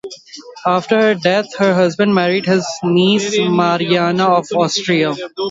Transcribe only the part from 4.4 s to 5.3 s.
Austria.